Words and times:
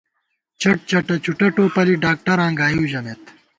چَٹ 0.61 0.77
چَٹہ 0.89 1.15
چُٹہ 1.23 1.47
ٹوپَلی 1.55 1.95
ڈاکٹراں 2.03 2.51
گائیؤ 2.59 2.83
ژَمېت 2.91 3.23